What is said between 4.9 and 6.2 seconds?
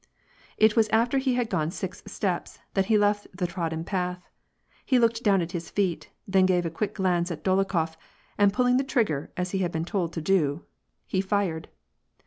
looked down at his feet,